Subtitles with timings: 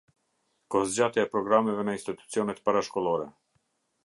[0.75, 3.31] Kohëzgjatja e programeve në institucionet parashkollore.